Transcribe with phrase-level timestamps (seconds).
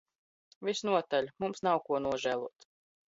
[0.69, 2.71] Visnotaļ, mums nav ko nožēlot.